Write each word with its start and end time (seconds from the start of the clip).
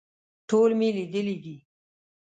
ټول 0.49 0.69
مې 0.79 0.89
لیدلي 0.97 1.35
دي. 1.43 1.55